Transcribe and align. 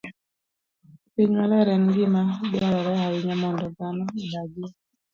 Piny 1.13 1.31
maler 1.37 1.67
en 1.75 1.83
gima 1.95 2.21
dwarore 2.51 2.95
ahinya 3.05 3.35
mondo 3.41 3.65
dhano 3.77 4.03
odagie. 4.23 4.67